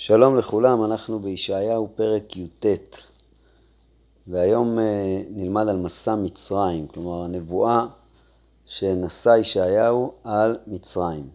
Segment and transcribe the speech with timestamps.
[0.00, 2.66] שלום לכולם, אנחנו בישעיהו פרק י"ט,
[4.26, 7.86] והיום אה, נלמד על מסע מצרים, כלומר הנבואה
[8.66, 11.28] שנשא ישעיהו על מצרים.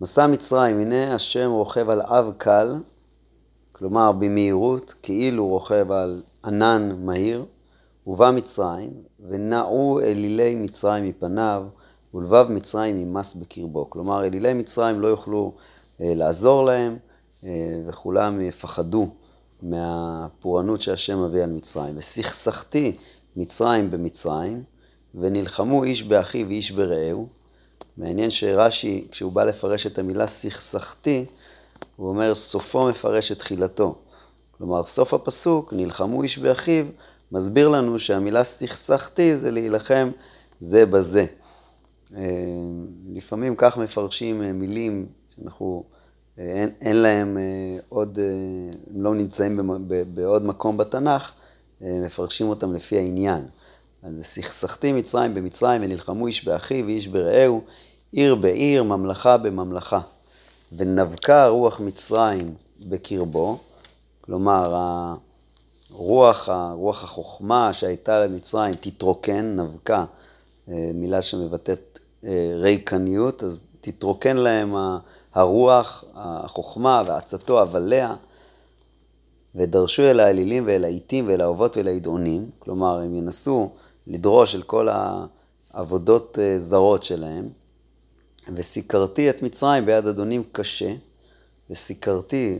[0.00, 2.74] מסע מצרים, הנה השם רוכב על אב קל,
[3.72, 7.44] כלומר במהירות, כאילו רוכב על ענן מהיר,
[8.06, 8.92] ובא מצרים,
[9.28, 11.66] ונעו אלילי מצרים מפניו,
[12.14, 13.90] ולבב מצרים ימס בקרבו.
[13.90, 15.54] כלומר, אלילי מצרים לא יוכלו
[16.00, 16.96] לעזור להם,
[17.44, 17.50] אה,
[17.86, 19.08] וכולם יפחדו
[19.62, 21.94] מהפורענות שהשם מביא על מצרים.
[21.96, 22.96] וסכסכתי
[23.36, 24.62] מצרים במצרים,
[25.14, 27.28] ונלחמו איש באחיו ואיש ברעהו.
[27.96, 31.24] מעניין שרש"י, כשהוא בא לפרש את המילה סכסכתי,
[31.96, 33.94] הוא אומר סופו מפרש את תחילתו.
[34.58, 36.86] כלומר, סוף הפסוק, נלחמו איש באחיו,
[37.32, 40.10] מסביר לנו שהמילה סכסכתי זה להילחם
[40.60, 41.26] זה בזה.
[42.16, 42.22] אה,
[43.12, 45.06] לפעמים כך מפרשים מילים
[45.36, 45.84] שאנחנו,
[46.38, 48.24] אה, אין, אין להם אה, עוד, אה,
[48.94, 49.60] הם לא נמצאים
[50.14, 51.32] בעוד מקום בתנ"ך,
[51.80, 53.46] מפרשים אותם לפי העניין.
[54.02, 57.60] אז סכסכתי מצרים במצרים ונלחמו איש באחיו ואיש ברעהו,
[58.12, 60.00] עיר בעיר, ממלכה בממלכה.
[60.72, 63.58] ונבקה רוח מצרים בקרבו,
[64.20, 64.74] כלומר,
[65.90, 70.04] הרוח, רוח החוכמה שהייתה למצרים תתרוקן, נבקה,
[70.68, 71.98] מילה שמבטאת
[72.60, 74.74] ריקניות, אז תתרוקן להם
[75.34, 78.14] הרוח, החוכמה ועצתו אבליה,
[79.54, 83.70] ודרשו אל האלילים ואל העיתים ואל האהובות ואל הידעונים, כלומר הם ינסו
[84.06, 84.88] לדרוש אל כל
[85.72, 87.48] העבודות אה, זרות שלהם,
[88.54, 90.94] וסיקרתי את מצרים ביד אדונים קשה,
[91.70, 92.58] וסיקרתי,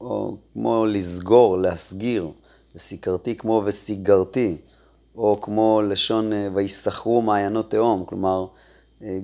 [0.00, 2.28] או כמו לסגור, להסגיר,
[2.74, 4.56] וסיקרתי כמו וסיגרתי,
[5.16, 8.46] או כמו לשון אה, ויסחרו מעיינות תהום, כלומר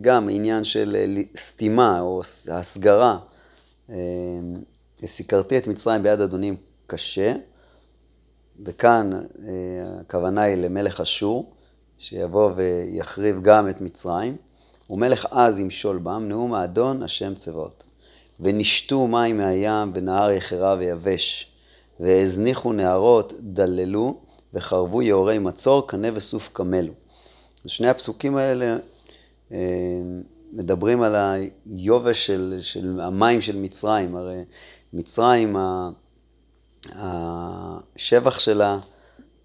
[0.01, 3.19] גם עניין של אה, סתימה או הסגרה.
[3.91, 3.97] אה,
[5.05, 7.35] סיקרתי את מצרים ביד אדונים קשה,
[8.65, 9.21] וכאן אה,
[10.01, 11.53] הכוונה היא למלך אשור,
[11.99, 14.37] שיבוא ויחריב גם את מצרים,
[14.91, 17.85] ומלך עז ימשול בם, נאום האדון השם צבאות.
[18.41, 21.53] ונשתו מים מהים, ונהר יחרה ויבש,
[22.01, 24.21] והזניחו נהרות, דללו,
[24.55, 26.93] וחרבו יאורי מצור, קנה וסוף קמלו.
[27.67, 28.77] שני הפסוקים האלה אה,
[30.53, 34.17] מדברים על היובש של, של המים של מצרים.
[34.17, 34.45] הרי
[34.93, 35.57] מצרים,
[36.93, 38.79] השבח שלה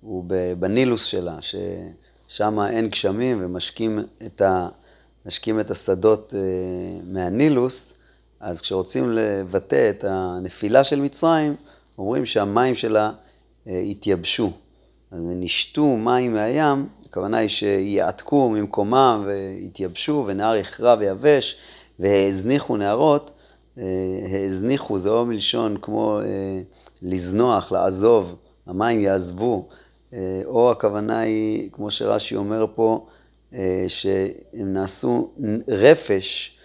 [0.01, 0.25] הוא
[0.59, 4.67] בנילוס שלה, ששם אין גשמים ומשקים את, ה,
[5.59, 6.39] את השדות אה,
[7.03, 7.93] מהנילוס,
[8.39, 11.55] אז כשרוצים לבטא את הנפילה של מצרים,
[11.97, 13.11] אומרים שהמים שלה
[13.67, 14.51] אה, התייבשו.
[15.11, 21.57] אז נשתו מים מהים, הכוונה היא שיעתקו ממקומם ויתייבשו, ונהר יכרע ויבש,
[21.99, 23.31] והזניחו נהרות.
[23.77, 23.83] אה,
[24.47, 26.61] הזניחו זה או מלשון כמו אה,
[27.01, 28.35] לזנוח, לעזוב,
[28.67, 29.67] המים יעזבו,
[30.13, 33.07] אה, או הכוונה היא, כמו שרש"י אומר פה,
[33.87, 35.31] שהם נעשו
[35.67, 36.57] רפש,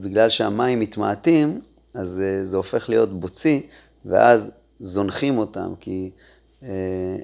[0.00, 1.60] בגלל שהמים מתמעטים,
[1.94, 3.66] אז זה הופך להיות בוצי,
[4.04, 6.10] ואז זונחים אותם, כי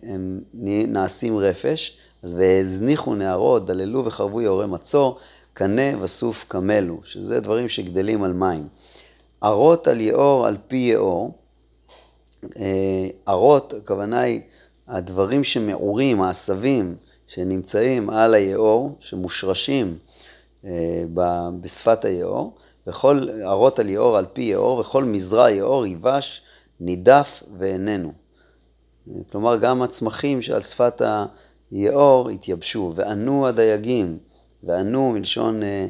[0.02, 0.40] הם
[0.88, 1.98] נעשים רפש.
[2.24, 5.18] אז והזניחו נהרות, דללו וחרבו יאורי מצור,
[5.52, 8.68] קנה וסוף קמלו, שזה דברים שגדלים על מים.
[9.40, 11.38] ערות על יאור על פי יאור,
[12.56, 14.40] אה, ערות, הכוונה היא
[14.88, 16.96] הדברים שמעורים, העשבים
[17.26, 19.98] שנמצאים על היאור, שמושרשים
[20.64, 21.04] אה,
[21.60, 22.54] בשפת היאור,
[22.86, 26.42] וכל ערות על יאור על פי יאור, וכל מזרע יאור יבש,
[26.80, 28.12] נידף ואיננו.
[29.32, 31.26] כלומר, גם הצמחים שעל שפת ה...
[31.74, 34.18] יאור התייבשו, וענו הדייגים,
[34.62, 35.86] וענו מלשון אה,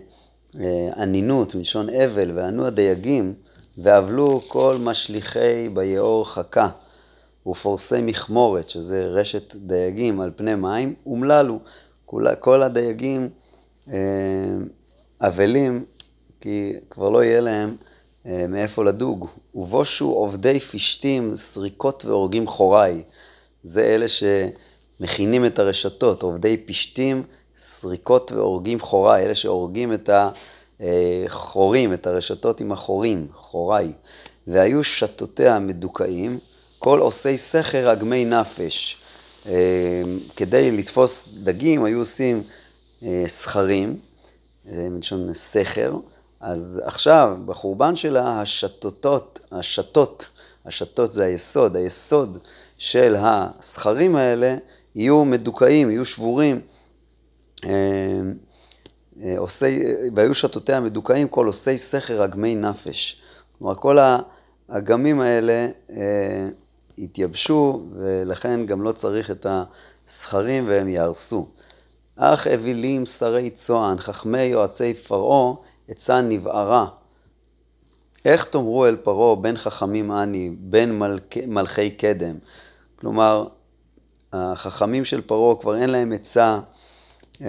[0.61, 3.35] אה, ענינות, מלשון אבל, וענו הדייגים,
[3.79, 6.69] ואבלו כל משליכי ביאור חכה,
[7.47, 11.59] ופורסי מכמורת, שזה רשת דייגים על פני מים, אומללו.
[12.07, 13.29] כל, כל הדייגים
[13.93, 13.99] אה,
[15.21, 15.85] אבלים,
[16.41, 17.77] כי כבר לא יהיה להם
[18.27, 19.29] אה, מאיפה לדוג.
[19.55, 23.03] ובושו עובדי פשתים, סריקות והורגים חורי.
[23.65, 24.23] זה אלה ש...
[25.05, 27.23] מכינים את הרשתות, עובדי פשתים,
[27.57, 30.11] סריקות והורגים חורי, אלה שהורגים את
[30.81, 33.93] החורים, את הרשתות עם החורים, חורי.
[34.47, 36.39] והיו שתותיה מדוכאים,
[36.79, 38.97] כל עושי סכר אגמי נפש.
[39.47, 40.03] אה,
[40.37, 42.43] כדי לתפוס דגים היו עושים
[43.27, 43.99] סכרים,
[44.69, 45.97] אה, מלשון סכר,
[46.41, 50.29] אז עכשיו, בחורבן שלה, השתותות, השתות,
[50.67, 52.39] השתות זה היסוד, היסוד
[52.79, 54.57] של הסכרים האלה
[54.95, 56.61] יהיו מדוכאים, יהיו שבורים.
[57.65, 57.71] אה,
[59.23, 59.83] אה, עושי,
[60.17, 63.23] והיו שתותיה מדוכאים כל עושי סכר אגמי נפש.
[63.59, 63.99] כלומר, כל
[64.69, 66.49] האגמים האלה אה,
[66.99, 71.49] יתייבשו, ולכן גם לא צריך את הסכרים והם יהרסו.
[72.17, 75.55] אך אווילים שרי צוען, חכמי יועצי פרעה,
[75.89, 76.87] עצה נבערה.
[78.25, 81.37] איך תאמרו אל פרעה, בן חכמים אני, בן מלכ...
[81.47, 82.35] מלכי קדם?
[82.97, 83.47] כלומר,
[84.35, 86.59] החכמים של פרעה כבר אין להם עצה,
[87.43, 87.49] אה,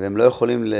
[0.00, 0.74] והם לא יכולים ל...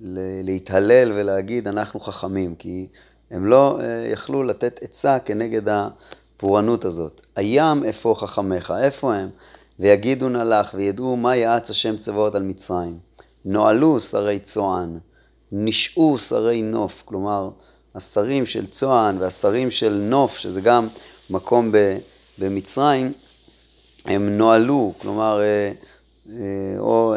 [0.00, 0.18] ל...
[0.44, 2.86] להתהלל ולהגיד אנחנו חכמים, כי
[3.30, 7.20] הם לא אה, יכלו לתת עצה כנגד הפורענות הזאת.
[7.36, 8.72] הים איפה חכמיך?
[8.82, 9.28] איפה הם?
[9.78, 12.98] ויגידו נא לך, וידעו מה יעץ השם צבאות על מצרים.
[13.44, 14.98] נועלו שרי צוען,
[15.52, 17.50] נשעו שרי נוף, כלומר,
[17.94, 20.88] השרים של צוען והשרים של נוף, שזה גם
[21.30, 21.72] מקום
[22.38, 23.12] במצרים,
[24.04, 25.72] הם נועלו, כלומר, אה,
[26.30, 27.14] אה, או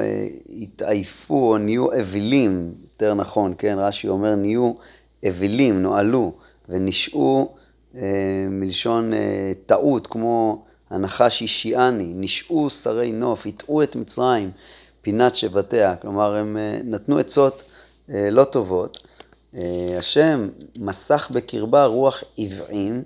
[0.50, 4.74] התעייפו או נהיו אווילים, יותר נכון, כן, רש"י אומר נהיו
[5.26, 6.34] אווילים, נועלו,
[6.70, 7.56] ונשעו
[7.96, 8.02] אה,
[8.50, 14.52] מלשון אה, טעות, כמו הנחש השיעני, נשעו שרי נוף, הטעו את מצרים,
[15.02, 17.64] פינת שבטיה, כלומר הם אה, נתנו עצות
[18.10, 19.08] אה, לא טובות.
[19.56, 23.04] אה, השם מסך בקרבה רוח עוועים,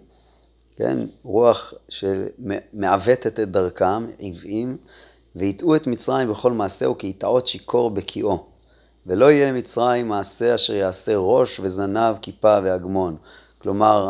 [0.80, 4.78] כן, רוח שמעוותת את דרכם, עוועים,
[5.36, 8.44] והטעו את מצרים בכל מעשהו כי יטעות שיכור בקיאו.
[9.06, 13.18] ולא יהיה למצרים מעשה אשר יעשה ראש וזנב, כיפה והגמון.
[13.58, 14.08] כלומר,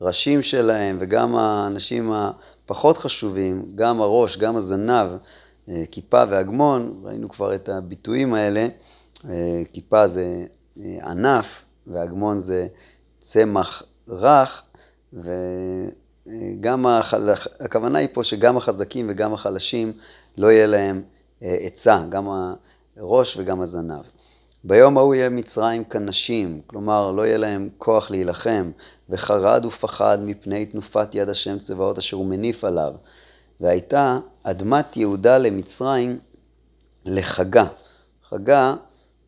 [0.00, 5.08] הראשים שלהם וגם האנשים הפחות חשובים, גם הראש, גם הזנב,
[5.68, 8.68] אה, כיפה והגמון, ראינו כבר את הביטויים האלה,
[9.28, 10.44] אה, כיפה זה
[10.80, 12.66] אה, ענף והגמון זה
[13.20, 14.62] צמח רך,
[15.12, 17.30] וגם החל...
[17.60, 19.92] הכוונה היא פה שגם החזקים וגם החלשים
[20.38, 21.02] לא יהיה להם
[21.40, 22.28] עצה, גם
[22.96, 24.02] הראש וגם הזנב.
[24.64, 28.70] ביום ההוא יהיה מצרים כנשים, כלומר לא יהיה להם כוח להילחם,
[29.10, 32.92] וחרד ופחד מפני תנופת יד השם צבאות אשר הוא מניף עליו.
[33.60, 36.18] והייתה אדמת יהודה למצרים
[37.04, 37.66] לחגה.
[38.28, 38.74] חגה,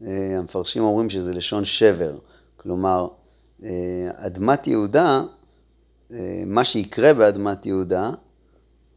[0.02, 2.18] אה, המפרשים אומרים שזה לשון שבר.
[2.56, 3.08] כלומר,
[3.64, 3.70] אה,
[4.14, 5.22] אדמת יהודה, אה,
[6.46, 8.10] מה שיקרה באדמת יהודה,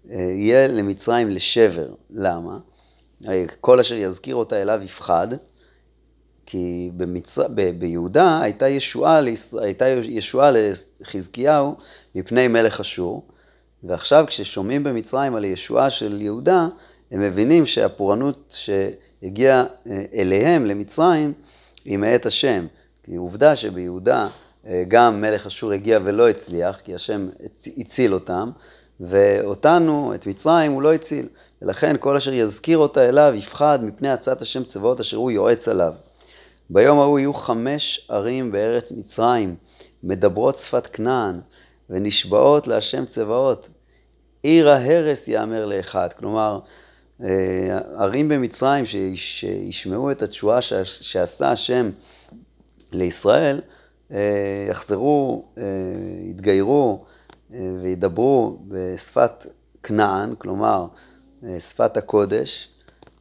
[0.10, 1.94] יהיה למצרים לשבר.
[2.10, 2.58] למה?
[3.62, 5.28] כל אשר יזכיר אותה אליו יפחד,
[6.46, 7.48] כי במצר...
[7.56, 7.80] ב...
[7.80, 9.64] ביהודה הייתה ישועה, לישראל...
[9.64, 10.52] הייתה ישועה
[11.02, 11.76] לחזקיהו
[12.16, 13.28] מפני מלך אשור,
[13.84, 16.68] ועכשיו כששומעים במצרים על ישועה של יהודה,
[17.12, 21.34] הם מבינים שהפורענות שהגיעה אה, אליהם, למצרים,
[21.86, 22.68] היא מאת השם.
[23.04, 24.30] כי עובדה שביהודה אה,
[24.88, 27.30] גם מלך אשור הגיע ולא הצליח, כי השם
[27.78, 28.52] הציל אותם,
[29.00, 31.28] ואותנו, את מצרים, הוא לא הציל.
[31.62, 35.94] ולכן כל אשר יזכיר אותה אליו יפחד מפני עצת השם צבאות אשר הוא יועץ עליו.
[36.70, 39.56] ביום ההוא יהיו חמש ערים בארץ מצרים,
[40.04, 41.40] מדברות שפת כנען,
[41.90, 43.70] ונשבעות להשם צבאות.
[44.44, 46.14] עיר ההרס יאמר לאחד.
[46.14, 46.60] כלומר,
[47.24, 48.86] אה, ערים במצרים
[49.16, 51.90] שישמעו את התשועה שעשה השם
[52.92, 53.85] לישראל, אה,
[54.70, 55.64] יחזרו, אה,
[56.24, 57.06] יתגיירו
[57.82, 59.46] וידברו בשפת
[59.84, 60.88] כנען, כלומר,
[61.60, 62.70] שפת הקודש,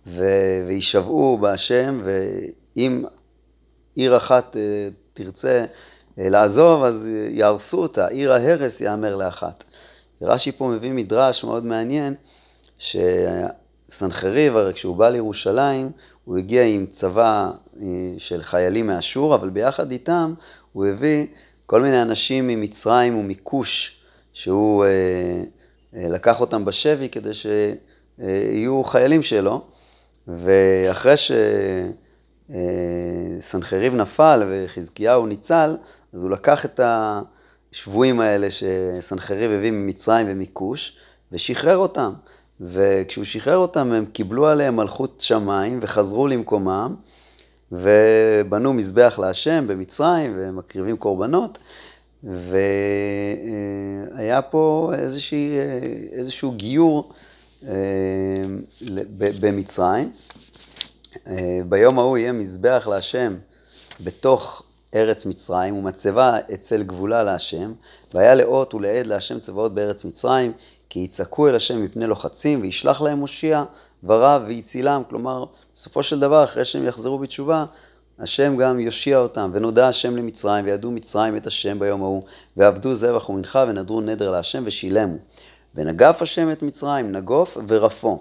[0.06, 3.04] וישבעו בהשם, ואם
[3.94, 5.64] עיר אחת אה, תרצה
[6.18, 9.64] אה, לעזוב, אז יהרסו אותה, עיר ההרס יאמר לאחת.
[10.22, 12.14] רש"י פה מביא מדרש מאוד מעניין,
[12.78, 15.90] שסנחריב, הרי כשהוא בא לירושלים,
[16.24, 17.86] הוא הגיע עם צבא אה,
[18.18, 20.34] של חיילים מאשור, אבל ביחד איתם
[20.74, 21.26] הוא הביא
[21.66, 23.98] כל מיני אנשים ממצרים ומכוש,
[24.32, 24.84] שהוא
[25.92, 29.62] לקח אותם בשבי כדי שיהיו חיילים שלו,
[30.28, 31.32] ואחרי ש...
[32.50, 32.56] אה,
[33.92, 35.76] נפל וחזקיהו ניצל,
[36.12, 40.96] אז הוא לקח את השבויים האלה שסנחריב הביא ממצרים ומכוש,
[41.32, 42.12] ושחרר אותם.
[42.60, 46.94] וכשהוא שחרר אותם, הם קיבלו עליהם מלכות שמיים וחזרו למקומם,
[47.72, 51.58] ובנו מזבח להשם במצרים, ומקריבים קורבנות,
[52.24, 55.58] והיה פה איזושהי,
[56.12, 57.12] איזשהו גיור
[57.68, 57.74] אה,
[59.18, 60.12] במצרים.
[61.26, 63.36] אה, ביום ההוא יהיה מזבח להשם
[64.00, 64.62] בתוך
[64.94, 67.72] ארץ מצרים, ומצבה אצל גבולה להשם,
[68.14, 70.52] והיה לאות ולעד להשם צבאות בארץ מצרים,
[70.88, 73.64] כי יצעקו אל השם מפני לוחצים, וישלח להם מושיע,
[74.06, 75.02] ורב ויצילם.
[75.08, 75.44] כלומר,
[75.74, 77.64] בסופו של דבר, אחרי שהם יחזרו בתשובה,
[78.18, 82.22] השם גם יושיע אותם, ונודע השם למצרים, וידעו מצרים את השם ביום ההוא,
[82.56, 85.16] ועבדו זבח ומנחה, ונדרו נדר להשם, ושילמו.
[85.74, 88.18] ונגף השם את מצרים, נגוף ורפו.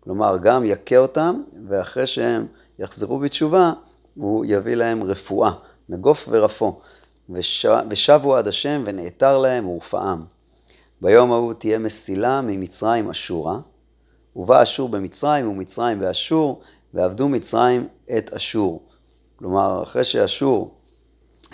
[0.00, 2.46] כלומר, גם יכה אותם, ואחרי שהם
[2.78, 3.72] יחזרו בתשובה,
[4.14, 5.52] הוא יביא להם רפואה,
[5.88, 6.80] נגוף ורפו.
[7.90, 10.18] ושבו עד השם ונעתר להם ורפאם.
[11.00, 13.58] ביום ההוא תהיה מסילה ממצרים אשורה,
[14.36, 16.60] ובא אשור במצרים ומצרים באשור,
[16.94, 18.82] ועבדו מצרים את אשור.
[19.36, 20.74] כלומר, אחרי שאשור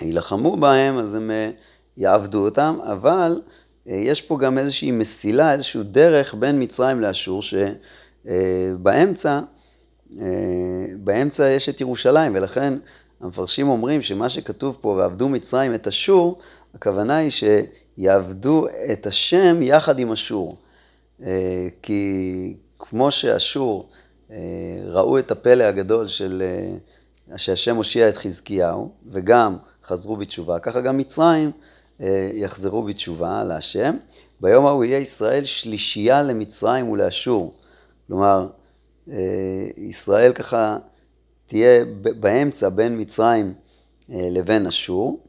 [0.01, 1.51] יילחמו בהם, אז הם אה,
[1.97, 3.43] יעבדו אותם, אבל
[3.89, 9.41] אה, יש פה גם איזושהי מסילה, איזושהי דרך בין מצרים לאשור, שבאמצע
[10.21, 10.27] אה,
[10.99, 12.75] באמצע יש את ירושלים, ולכן
[13.21, 16.39] המפרשים אומרים שמה שכתוב פה, ועבדו מצרים את אשור,
[16.75, 20.57] הכוונה היא שיעבדו את השם יחד עם אשור.
[21.83, 23.89] כי כמו שאשור
[24.87, 26.43] ראו את הפלא הגדול של
[27.37, 31.51] שהשם הושיע את חזקיהו, וגם חזרו בתשובה, ככה גם מצרים
[32.01, 33.97] אה, יחזרו בתשובה להשם.
[34.41, 37.55] ביום ההוא יהיה ישראל שלישייה למצרים ולאשור.
[38.07, 38.49] כלומר,
[39.11, 40.79] אה, ישראל ככה
[41.47, 41.85] תהיה
[42.21, 43.55] באמצע בין מצרים
[44.13, 45.25] אה, לבין אשור.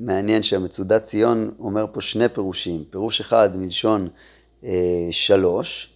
[0.00, 2.84] מעניין שהמצודת ציון אומר פה שני פירושים.
[2.90, 4.08] פירוש אחד מלשון
[5.10, 5.92] שלוש,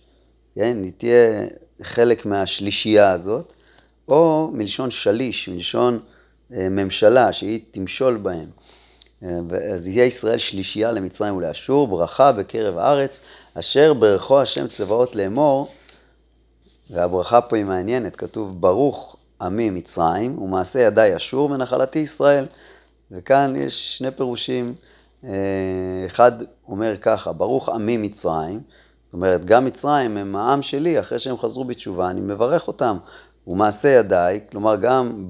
[0.54, 1.46] כן, היא תהיה
[1.82, 3.52] חלק מהשלישייה הזאת,
[4.08, 6.00] או מלשון שליש, מלשון
[6.52, 8.48] אה, ממשלה, שהיא תמשול בהם.
[9.22, 9.38] אה,
[9.74, 13.20] אז יהיה ישראל שלישייה למצרים ולאשור, ברכה בקרב הארץ,
[13.54, 15.72] אשר ברכו השם צבאות לאמור,
[16.90, 22.46] והברכה פה היא מעניינת, כתוב ברוך עמי מצרים ומעשה ידי אשור ונחלתי ישראל.
[23.10, 24.74] וכאן יש שני פירושים,
[25.24, 25.30] אה,
[26.06, 26.32] אחד
[26.68, 28.60] אומר ככה, ברוך עמי מצרים,
[29.04, 32.96] זאת אומרת, גם מצרים הם העם שלי, אחרי שהם חזרו בתשובה, אני מברך אותם.
[33.46, 35.26] ומעשה ידיי, כלומר גם,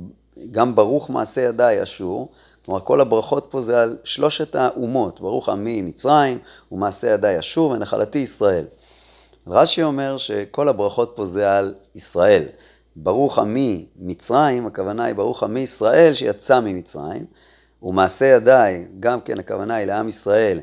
[0.50, 2.32] גם ברוך מעשה ידיי אשור,
[2.64, 6.38] כלומר כל הברכות פה זה על שלושת האומות, ברוך עמי מצרים
[6.72, 8.64] ומעשה ידיי אשור ונחלתי ישראל.
[9.46, 12.42] רש"י אומר שכל הברכות פה זה על ישראל.
[12.96, 17.24] ברוך עמי מצרים, הכוונה היא ברוך עמי ישראל שיצא ממצרים,
[17.86, 20.60] ומעשה ידיי, גם כן הכוונה היא לעם ישראל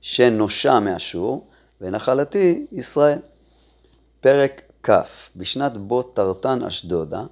[0.00, 1.48] שנושע מאשור,
[1.80, 3.18] ונחלתי ישראל.
[4.20, 4.90] פרק כ'
[5.36, 7.22] בשנת בו תרתן אשדודה,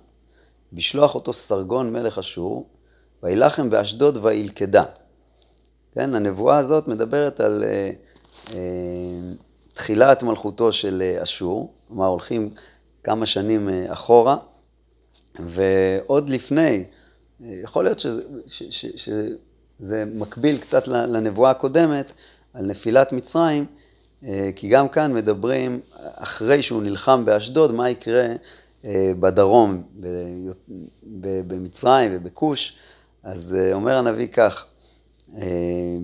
[0.72, 2.66] בשלוח אותו סרגון מלך אשור,
[3.22, 4.84] וילחם באשדוד וילכדה.
[5.94, 7.90] כן, הנבואה הזאת מדברת על אה,
[8.54, 8.60] אה,
[9.74, 12.50] תחילת מלכותו של אה, אשור, כלומר הולכים
[13.04, 14.36] כמה שנים אה, אחורה,
[15.38, 17.05] ועוד לפני, אה,
[17.40, 22.12] יכול להיות שזה, ש, ש, שזה מקביל קצת לנבואה הקודמת
[22.54, 23.66] על נפילת מצרים,
[24.24, 28.26] אה, כי גם כאן מדברים, אחרי שהוא נלחם באשדוד, מה יקרה
[28.84, 29.82] אה, בדרום,
[31.46, 32.76] במצרים ובכוש.
[33.22, 34.66] אז אה, אומר הנביא כך,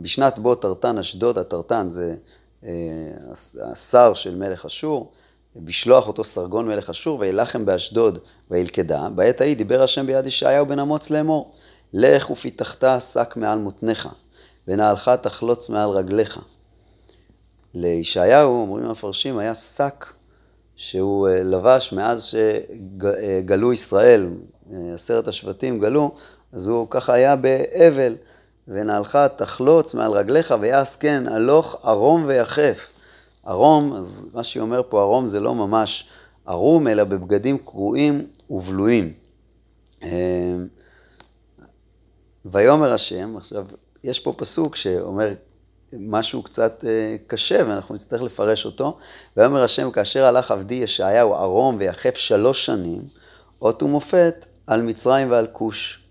[0.03, 2.15] בשנת בו תרתן אשדוד, התרתן זה
[3.63, 5.13] השר של מלך אשור,
[5.57, 8.19] בשלוח אותו סרגון מלך אשור, וילחם באשדוד
[8.51, 9.09] וילכדה.
[9.15, 11.53] בעת ההיא דיבר השם ביד ישעיהו בן אמוץ לאמור,
[11.93, 14.09] לך ופיתחת שק מעל מותניך,
[14.69, 16.41] ונעלך תחלוץ מעל רגליך.
[17.75, 20.07] לישעיהו, אומרים המפרשים, היה שק
[20.77, 24.29] שהוא אה, לבש מאז שגלו ישראל,
[24.73, 26.15] אה, עשרת השבטים גלו,
[26.53, 28.17] אז הוא ככה היה באבל,
[28.69, 32.89] ונעלך תחלוץ מעל רגליך ויעש כן, הלוך ערום ויחף.
[33.47, 36.09] ערום, אז רש"י אומר פה, ערום זה לא ממש
[36.47, 39.13] ערום, אלא בבגדים קרועים ובלויים.
[42.45, 43.67] ויאמר השם, עכשיו,
[44.05, 45.35] יש פה פסוק שאומר,
[45.93, 48.99] משהו קצת אה, קשה ואנחנו נצטרך לפרש אותו.
[49.37, 53.03] ויאמר השם, כאשר הלך עבדי ישעיהו ערום ויחף שלוש שנים,
[53.63, 56.03] אות ומופת על מצרים ועל כוש.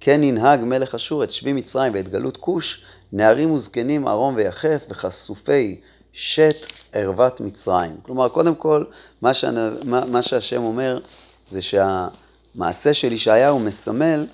[0.00, 5.80] כן ינהג מלך אשור את שבי מצרים ואת גלות כוש, נערים וזקנים ערום ויחף וחשופי
[6.12, 7.96] שת ערוות מצרים.
[8.02, 8.84] כלומר, קודם כל,
[9.22, 11.00] מה, שאני, מה, מה שהשם אומר
[11.48, 14.26] זה שהמעשה של ישעיהו מסמל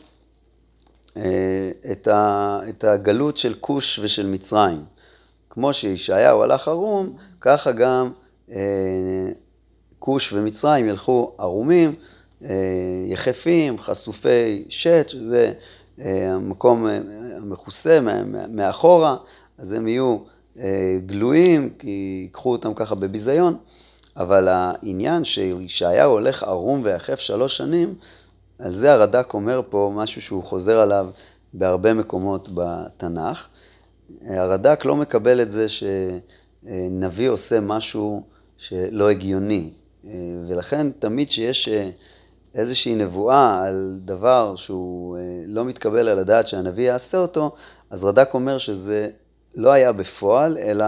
[1.17, 4.85] אה, את, ה, את הגלות של כוש ושל מצרים.
[5.51, 8.11] כמו שישעיהו הלך ערום, ככה גם
[8.51, 8.57] אה,
[10.33, 11.95] ומצרים ילכו ערומים,
[12.45, 12.51] אה,
[13.07, 15.53] יחפים, חשופי שת, שזה
[15.99, 16.87] המקום
[17.37, 18.01] המכוסה
[18.49, 19.17] מאחורה,
[19.59, 20.19] אז הם יהיו
[21.07, 23.57] גלויים, כי ייקחו אותם ככה בביזיון,
[24.17, 27.95] אבל העניין שישעיהו הולך ערום ויחף שלוש שנים,
[28.59, 31.07] על זה הרד"ק אומר פה משהו שהוא חוזר עליו
[31.55, 33.49] בהרבה מקומות בתנ"ך.
[34.27, 38.23] הרד"ק לא מקבל את זה שנביא עושה משהו
[38.59, 39.71] שלא הגיוני,
[40.49, 41.69] ולכן תמיד שיש
[42.57, 47.55] איזושהי נבואה על דבר שהוא לא מתקבל על הדעת שהנביא יעשה אותו,
[47.91, 49.09] אז רד"ק אומר שזה
[49.55, 50.87] לא היה בפועל, אלא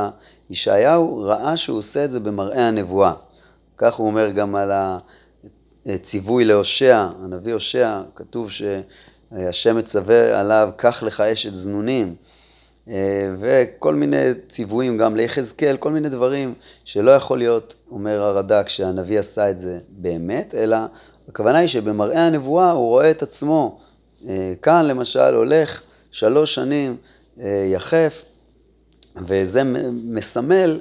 [0.50, 3.12] ישעיהו ראה שהוא עושה את זה במראה הנבואה.
[3.78, 4.70] כך הוא אומר גם על
[6.02, 12.14] ציווי להושע, הנביא הושע, כתוב שהשם מצווה עליו, קח לך אשת זנונים,
[13.38, 19.50] וכל מיני ציוויים גם ליחזקאל, כל מיני דברים שלא יכול להיות, אומר הרד"ק, שהנביא עשה
[19.50, 20.76] את זה באמת, אלא
[21.28, 23.80] הכוונה היא שבמראה הנבואה הוא רואה את עצמו,
[24.62, 26.96] כאן למשל הולך שלוש שנים
[27.72, 28.24] יחף,
[29.16, 30.80] וזה מסמל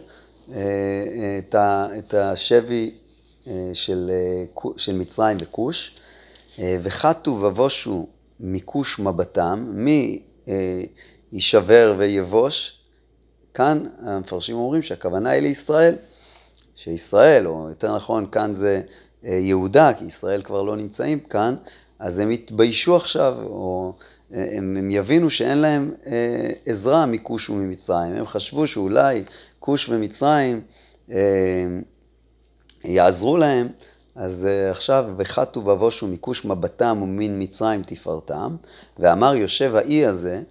[1.99, 2.93] את השבי
[3.73, 4.11] של,
[4.77, 5.95] של מצרים וכוש,
[6.59, 8.07] וחטו ובושו
[8.39, 10.21] מכוש מבטם, מי
[11.31, 12.79] יישבר ויבוש,
[13.53, 15.95] כאן המפרשים אומרים שהכוונה היא לישראל,
[16.75, 18.81] שישראל, או יותר נכון כאן זה
[19.23, 21.55] יהודה, כי ישראל כבר לא נמצאים כאן,
[21.99, 23.93] אז הם יתביישו עכשיו, או
[24.31, 25.93] הם, הם יבינו שאין להם
[26.65, 28.13] עזרה מכוש וממצרים.
[28.13, 29.23] הם חשבו שאולי
[29.59, 30.61] כוש ומצרים
[32.83, 33.67] יעזרו להם,
[34.15, 38.55] אז עכשיו וחטו ובושו מכוש מבטם ומן מצרים תפארתם,
[38.99, 40.41] ואמר יושב האי הזה,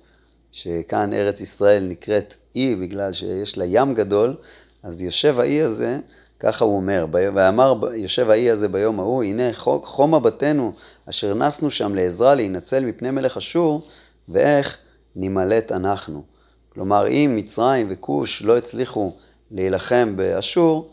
[0.52, 4.36] שכאן ארץ ישראל נקראת אי בגלל שיש לה ים גדול,
[4.82, 5.98] אז יושב האי הזה,
[6.40, 9.42] ככה הוא אומר, ואמר יושב האי הזה ביום ההוא, הנה
[9.82, 10.72] חום מבטנו
[11.10, 13.88] אשר נסנו שם לעזרה להינצל מפני מלך אשור,
[14.28, 14.78] ואיך
[15.16, 16.22] נימלט אנחנו.
[16.68, 19.12] כלומר, אם מצרים וכוש לא הצליחו
[19.50, 20.90] להילחם באשור,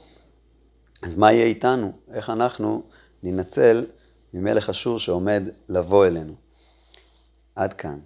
[1.02, 1.92] אז מה יהיה איתנו?
[2.14, 2.84] איך אנחנו
[3.24, 3.86] ננצל
[4.34, 6.34] ממלך אשור שעומד לבוא אלינו?
[7.56, 8.00] עד כאן.